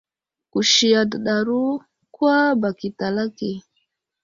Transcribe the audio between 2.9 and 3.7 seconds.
talake.